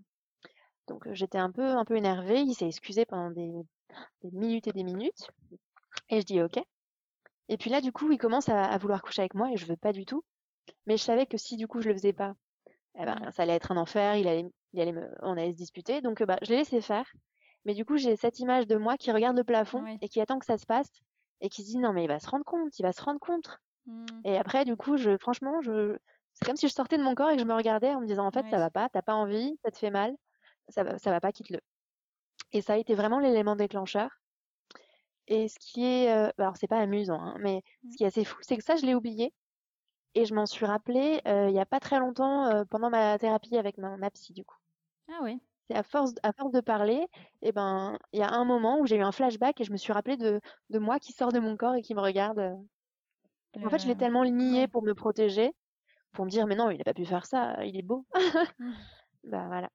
[0.88, 3.53] Donc j'étais un peu, un peu énervée, il s'est excusé pendant des,
[4.23, 5.29] des minutes et des minutes.
[6.09, 6.59] Et je dis OK.
[7.49, 9.66] Et puis là, du coup, il commence à, à vouloir coucher avec moi et je
[9.66, 10.25] veux pas du tout.
[10.87, 12.35] Mais je savais que si du coup je le faisais pas,
[12.99, 15.57] eh ben, ça allait être un enfer, il allait, il allait me, on allait se
[15.57, 16.01] disputer.
[16.01, 17.07] Donc bah, je l'ai laissé faire.
[17.64, 20.38] Mais du coup, j'ai cette image de moi qui regarde le plafond et qui attend
[20.38, 20.90] que ça se passe
[21.40, 23.21] et qui se dit non mais il va se rendre compte, il va se rendre
[23.21, 23.59] compte.
[23.87, 24.07] Mmh.
[24.25, 25.97] Et après, du coup, je, franchement, je,
[26.35, 28.07] c'est comme si je sortais de mon corps et que je me regardais en me
[28.07, 28.51] disant en fait Ouais.
[28.51, 30.14] ça va pas, t'as pas envie, ça te fait mal,
[30.68, 31.61] ça va, ça va pas, quitte-le.
[32.53, 34.11] Et ça a été vraiment l'élément déclencheur.
[35.27, 37.90] Et ce qui est, euh, alors c'est pas amusant, hein, mais Mmh.
[37.90, 39.35] ce qui est assez fou, c'est que ça, je l'ai oublié.
[40.14, 43.18] Et je m'en suis rappelé euh, il y a pas très longtemps euh, pendant ma
[43.18, 44.57] thérapie avec ma, ma psy, du coup.
[45.09, 45.40] Ah ouais.
[45.68, 47.07] C'est à force, à force de parler,
[47.40, 49.77] et ben, il y a un moment où j'ai eu un flashback et je me
[49.77, 52.40] suis rappelé de, de moi qui sort de mon corps et qui me regarde.
[53.64, 55.53] En fait, je l'ai Le- tellement nié pour me protéger,
[56.12, 58.07] pour me dire, mais non, il a pas pu faire ça, il est beau.
[58.59, 58.87] Mmh.
[59.25, 59.70] Bah voilà.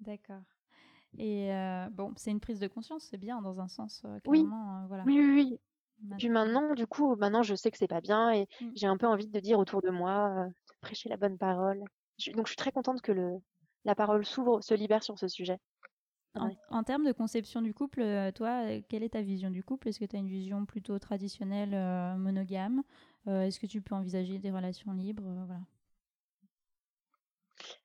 [0.00, 0.42] D'accord.
[1.18, 4.44] Et euh, bon, c'est une prise de conscience, c'est bien dans un sens, euh, Oui.
[4.44, 5.04] euh, voilà.
[5.06, 5.58] Oui, oui, oui.
[6.18, 8.70] Puis Maintenant- maintenant, du coup, maintenant, je sais que c'est pas bien et Mm.
[8.74, 11.82] j'ai un peu envie de dire autour de moi, de prêcher la bonne parole.
[12.18, 13.38] Je- donc, je suis très contente que le,
[13.84, 15.58] la parole s'ouvre, se libère sur ce sujet.
[16.34, 16.56] En, Ouais.
[16.70, 18.02] en termes de conception du couple,
[18.34, 19.88] toi, quelle est ta vision du couple?
[19.88, 21.70] Est-ce que tu as une vision plutôt traditionnelle,
[22.18, 22.82] monogame?
[23.26, 25.22] Est-ce que tu peux envisager des relations libres?
[25.46, 25.60] Voilà.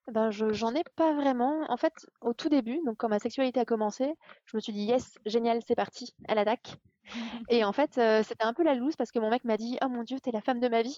[0.07, 1.65] Ben, je, j'en ai pas vraiment.
[1.69, 4.13] En fait, au tout début, donc quand ma sexualité a commencé,
[4.45, 6.77] je me suis dit, yes, génial, c'est parti, elle attaque.
[7.49, 9.77] Et en fait, euh, c'était un peu la loose parce que mon mec m'a dit,
[9.83, 10.97] oh mon Dieu, t'es la femme de ma vie.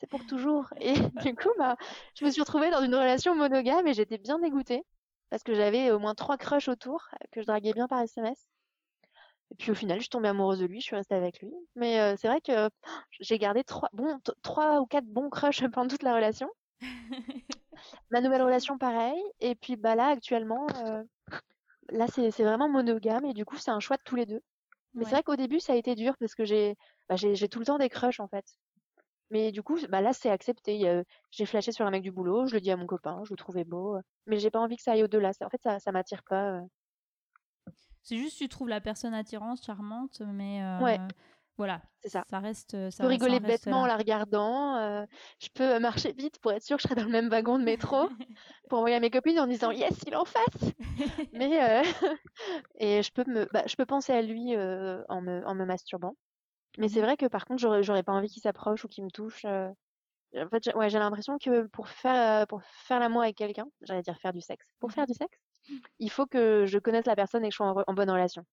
[0.00, 0.68] C'est pour toujours.
[0.80, 1.76] Et du coup, bah,
[2.16, 4.82] je me suis retrouvée dans une relation monogame et j'étais bien dégoûtée
[5.30, 8.48] parce que j'avais au moins trois crushs autour euh, que je draguais bien par SMS.
[9.50, 11.52] Et puis au final, je suis tombée amoureuse de lui, je suis restée avec lui.
[11.74, 12.70] Mais euh, c'est vrai que
[13.20, 16.48] j'ai gardé trois, bon, t- trois ou quatre bons crushs pendant toute la relation.
[18.10, 19.20] Ma nouvelle relation, pareil.
[19.40, 21.02] Et puis bah là, actuellement, euh,
[21.90, 24.40] là, c'est vraiment monogame et du coup, c'est un choix de tous les deux.
[24.94, 26.76] Mais c'est vrai qu'au début, ça a été dur parce que j'ai
[27.08, 28.44] bah, j'ai tout le temps des crushs en fait.
[29.30, 31.04] Mais du coup, bah là, c'est accepté.
[31.30, 33.36] J'ai flashé sur un mec du boulot, je le dis à mon copain, je le
[33.36, 33.96] trouvais beau.
[33.96, 35.32] euh, Mais j'ai pas envie que ça aille au-delà.
[35.34, 36.52] Ça- En fait, ça, ça m'attire pas.
[36.52, 36.60] euh.
[38.02, 40.98] C'est juste tu trouves la personne attirante, charmante, mais euh, Ouais.
[41.58, 42.24] Voilà, C'est ça.
[42.30, 42.70] ça reste.
[42.72, 44.76] Ça, Je peux rigoler bêtement en la regardant.
[44.76, 45.04] euh,
[45.40, 47.64] je peux marcher vite pour être sûre que je serai dans le même wagon de
[47.64, 48.08] métro
[48.70, 50.72] pour envoyer à mes copines en disant yes, il est en face.
[51.32, 51.82] Mais euh,
[52.78, 55.64] et je peux me, bah, je peux penser à lui euh, en me, en me
[55.64, 56.16] masturbant.
[56.78, 57.06] Mais c'est Mhm.
[57.06, 59.44] vrai que par contre, j'aurais, j'aurais pas envie qu'il s'approche ou qu'il me touche.
[59.44, 59.70] euh.
[60.36, 63.66] En fait, j'ai- ouais, j'ai l'impression que pour faire, euh, pour faire l'amour avec quelqu'un,
[63.82, 64.66] j'allais dire faire du sexe.
[64.80, 65.38] Pour faire du sexe,
[66.00, 68.44] il faut que je connaisse la personne et que je sois en bonne relation.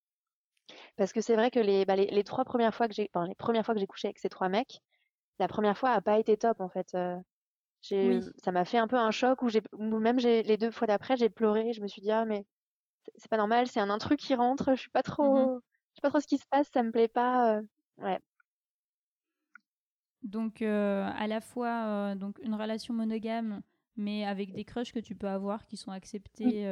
[0.97, 3.27] Parce que c'est vrai que les, bah, les, les trois premières fois que j'ai, enfin,
[3.27, 4.79] les premières fois que j'ai couché avec ces trois mecs,
[5.39, 6.87] la première fois a pas été top en fait.
[6.95, 7.17] euh.
[7.91, 8.19] Oui.
[8.43, 11.17] ça m'a fait un peu un choc où j'ai, ou même les deux fois d'après,
[11.17, 11.71] j'ai pleuré.
[11.73, 12.43] Je me suis dit ah mais
[13.17, 14.73] c'est pas normal, c'est un intrus qui rentre.
[14.73, 15.59] Je suis pas trop,
[15.91, 17.57] je sais pas trop ce qui se passe, ça me plaît pas.
[17.57, 17.61] euh.
[17.99, 18.19] Ouais.
[20.23, 23.61] Donc euh, à la fois donc une relation monogame,
[23.95, 26.65] mais avec des crushs que tu peux avoir qui sont acceptés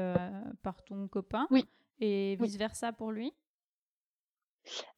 [0.64, 1.66] par ton copain, Oui.
[2.00, 3.32] et vice versa pour lui?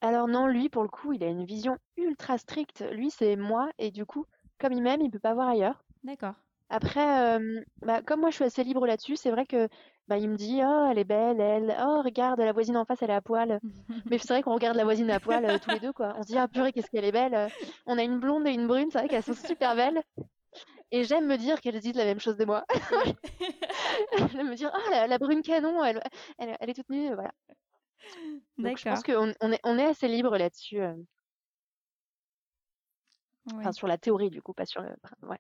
[0.02, 2.84] Alors non, lui, pour le coup, il a une vision ultra stricte.
[2.92, 4.26] Lui, c'est moi, et du coup,
[4.60, 5.84] comme il m'aime, il peut pas voir ailleurs.
[6.04, 6.34] D'accord.
[6.70, 9.68] Après, euh, bah, comme moi, je suis assez libre là-dessus, c'est vrai que
[10.08, 13.02] bah, il me dit, oh, elle est belle, elle, oh, regarde, la voisine en face,
[13.02, 13.60] elle est à poil.
[14.10, 16.14] Mais c'est vrai qu'on regarde la voisine à poil euh, tous les deux, quoi.
[16.18, 17.36] On se dit, ah purée, qu'est-ce qu'elle est belle.
[17.36, 17.48] euh.
[17.86, 20.02] On a une blonde et une brune, c'est vrai qu'elles sont super belles.
[20.92, 22.64] Et j'aime me dire qu'elles disent la même chose de moi.
[24.32, 26.02] J'aime me dire, oh, la, la brune canon, elle,
[26.40, 27.32] elle, elle est toute nue, voilà.
[28.58, 30.82] Donc je pense qu'on on est, on est assez libre là-dessus.
[30.82, 30.94] euh.
[33.48, 33.60] Ouais.
[33.60, 34.90] Enfin, sur la théorie, du coup, pas sur le.
[35.24, 35.40] Ouais.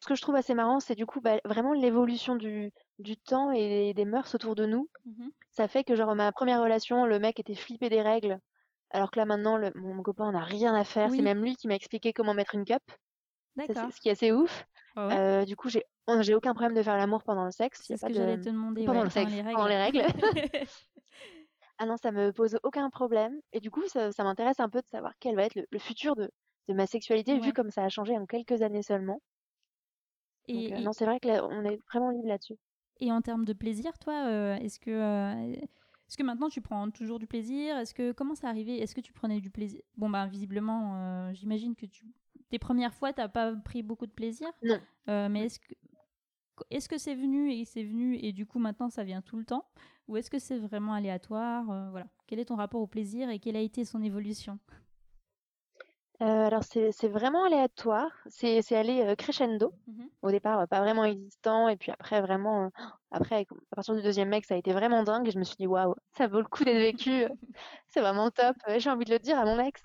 [0.00, 3.50] Ce que je trouve assez marrant, c'est du coup bah, vraiment l'évolution du, du temps
[3.50, 4.88] et des mœurs autour de nous.
[5.04, 5.30] Mhm.
[5.50, 8.38] Ça fait que, genre, ma première relation, le mec était flippé des règles,
[8.90, 11.10] alors que là, maintenant, le- mon, mon copain n'a rien à faire.
[11.10, 11.16] Oui.
[11.16, 12.82] C'est même lui qui m'a expliqué comment mettre une cup.
[13.56, 13.92] D'accord.
[13.92, 14.64] ce qui est assez ouf.
[14.96, 15.18] Ouais.
[15.18, 15.84] Euh, du coup, j'ai
[16.20, 17.82] j'ai aucun problème de faire l'amour pendant le sexe.
[17.84, 18.18] C'est ce pas que de...
[18.18, 18.84] j'allais te demander.
[18.84, 20.02] pendant ouais, le sexe, les pendant les règles.
[21.80, 23.40] Ah non, ça me pose aucun problème.
[23.52, 25.78] Et du coup, ça, ça m'intéresse un peu de savoir quel va être le, le
[25.80, 26.30] futur de,
[26.68, 27.40] de ma sexualité, Ouais.
[27.40, 29.20] vu comme ça a changé en quelques années seulement.
[30.48, 32.56] Et, Donc, euh, et- non, c'est vrai que là, on est vraiment libre là-dessus.
[33.00, 36.90] et en termes de plaisir, toi, euh, est-ce que, euh, est-ce que maintenant tu prends
[36.90, 37.78] toujours du plaisir?
[37.78, 41.74] Est-ce que comment c'est arrivé Est-ce que tu prenais du plaisir Bon, bah visiblement, j'imagine
[41.76, 42.04] que tu,
[42.50, 44.48] tes premières fois, t'as pas pris beaucoup de plaisir.
[44.62, 44.80] Non.
[45.06, 45.74] Mais est-ce que
[46.70, 49.44] est-ce que c'est venu et c'est venu et du coup maintenant ça vient tout le
[49.44, 49.64] temps
[50.10, 52.06] ou est-ce que c'est vraiment aléatoire euh, Voilà.
[52.26, 54.58] Quel est ton rapport au plaisir et quelle a été son évolution?
[56.20, 58.10] Euh, alors, c'est vraiment aléatoire.
[58.26, 59.72] C'est c'est allé euh, crescendo.
[59.86, 60.08] Mhm.
[60.22, 61.68] Au départ, pas vraiment existant.
[61.68, 62.72] Et puis après, vraiment,
[63.12, 65.28] après, à partir du deuxième mec, ça a été vraiment dingue.
[65.28, 67.26] Et je me suis dit, waouh, ça vaut le coup d'être vécu.
[67.88, 68.56] C'est vraiment top.
[68.78, 69.80] J'ai envie de le dire à mon ex.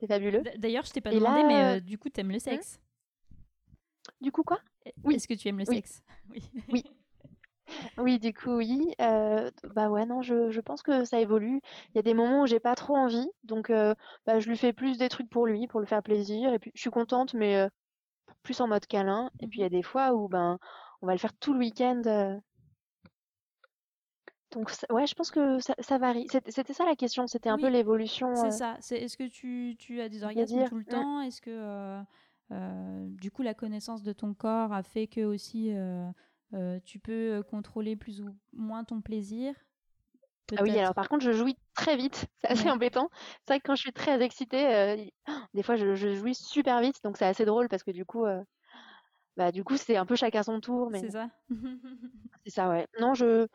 [0.00, 0.42] C'est fabuleux.
[0.56, 2.80] D'ailleurs, je t'ai pas Et demandé, là, mais du coup, t'aimes le sexe?
[4.22, 4.58] Du coup, quoi?
[5.04, 5.16] Oui.
[5.16, 5.76] Est-ce que tu aimes le Oui.
[5.76, 6.02] sexe?
[6.30, 6.42] Oui.
[6.68, 6.84] Oui.
[7.98, 8.94] Oui, du coup, oui.
[9.00, 11.60] Euh, bah ouais, non, je, je pense que ça évolue.
[11.90, 13.94] Il y a des moments où j'ai pas trop envie, donc euh,
[14.26, 16.52] bah, je lui fais plus des trucs pour lui, pour le faire plaisir.
[16.52, 17.68] Et puis je suis contente, mais euh,
[18.42, 19.30] plus en mode câlin.
[19.40, 20.58] Et puis il y a des fois où ben
[21.02, 22.40] on va le faire tout le week-end.
[24.52, 26.26] Donc ça- ouais, je pense que ça, ça varie.
[26.48, 28.34] C'était ça la question, c'était un peu l'évolution.
[28.34, 28.76] C'est ça.
[28.80, 31.20] C'est est-ce que tu, tu as des orgasmes tout le temps?
[31.20, 32.00] Est-ce que
[32.50, 36.10] du coup la connaissance de ton corps a fait que aussi euh,
[36.54, 39.54] euh, tu peux euh, contrôler plus ou moins ton plaisir
[40.56, 42.70] Ah oui, alors par contre, je jouis très vite, c'est assez Ouais.
[42.70, 43.08] embêtant.
[43.46, 44.96] C'est vrai que quand je suis très excitée, euh,
[45.54, 48.24] des fois je, je jouis super vite, donc c'est assez drôle parce que du coup,
[48.26, 48.42] euh,
[49.36, 51.30] bah du coup c'est un peu chacun son tour, mais C'est ça.
[52.44, 52.86] c'est ça, ouais.
[53.00, 53.46] Non, je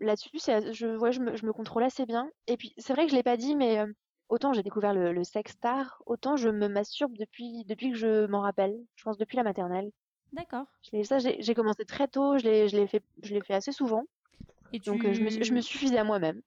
[0.00, 2.30] là-dessus, je, ouais, je me, je me contrôle assez bien.
[2.48, 3.86] Et puis c'est vrai que je l'ai pas dit, mais euh,
[4.28, 8.26] autant j'ai découvert le, le sex star, autant je me masturbe depuis depuis que je
[8.26, 8.76] m'en rappelle.
[8.96, 9.90] Je pense depuis la maternelle.
[10.32, 10.66] D'accord.
[11.04, 14.04] Ça, j'ai commencé très tôt, je l'ai, fait, je fait assez souvent,
[14.72, 16.42] Et donc euh, je me, je suffisais à moi-même.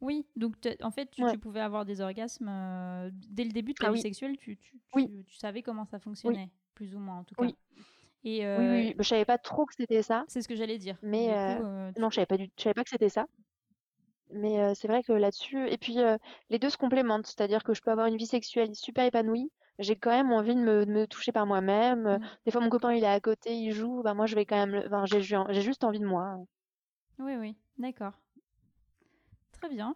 [0.00, 1.32] oui, donc en fait tu, Ouais.
[1.32, 4.02] tu pouvais avoir des orgasmes euh, dès le début de ta Ah vie oui.
[4.02, 5.06] sexuelle, tu, tu, Oui.
[5.06, 7.44] tu, tu savais comment ça fonctionnait, plus ou moins en tout cas.
[7.44, 7.54] Oui.
[8.24, 8.94] Et Oui, euh, oui, oui.
[8.98, 10.24] Je savais pas trop que c'était ça.
[10.28, 10.96] c'est ce que j'allais dire.
[11.02, 13.26] Mais, euh, coup, euh, Non, je savais pas du, je savais pas que c'était ça.
[14.32, 16.16] Mais euh, c'est vrai que là-dessus, et puis euh,
[16.50, 19.50] les deux se complémentent, c'est-à-dire que je peux avoir une vie sexuelle super épanouie.
[19.78, 22.06] J'ai quand même envie de me, de me toucher par moi-même.
[22.06, 22.26] Euh, Mm.
[22.46, 24.02] Des fois, mon copain il est à côté, il joue.
[24.02, 24.82] Bah moi, je vais quand même.
[24.86, 26.36] Enfin, j'ai, ju- j'ai juste envie de moi.
[27.18, 28.12] Oui, oui, d'accord.
[29.52, 29.94] Très bien.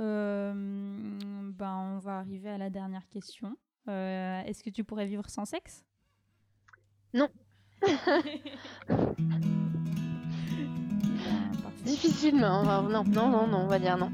[0.00, 3.56] Euh, ben, on va arriver à la dernière question.
[3.86, 5.84] Est-ce que tu pourrais vivre sans sexe?
[7.12, 7.28] Non.
[11.84, 12.62] Difficilement.
[12.64, 14.10] Non, non, non, non, on va dire non.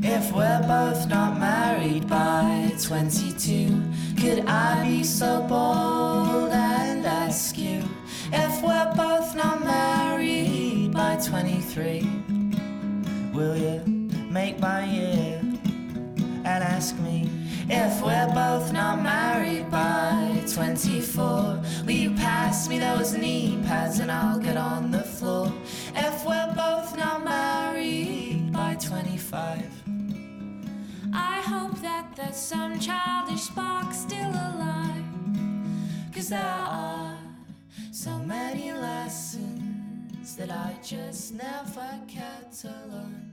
[0.00, 3.82] If we're both not married by 22,
[4.16, 7.82] could I be so bold and ask you?
[8.32, 12.17] If we're both not married by 23,
[13.38, 13.80] will you
[14.28, 15.38] make my year
[16.44, 17.30] and ask me?
[17.70, 24.10] If we're both not married by 24, will you pass me those knee pads and
[24.10, 25.52] I'll get on the floor?
[25.94, 29.62] If we're both not married by 25,
[31.14, 35.04] I hope that there's some childish spark still alive.
[36.12, 37.16] Cause there are
[37.92, 43.27] so many lessons that I just never cared to learn.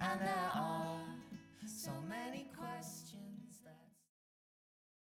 [0.00, 1.00] And there are
[1.66, 3.29] so many questions.